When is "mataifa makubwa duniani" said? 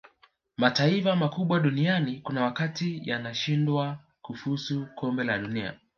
0.57-2.19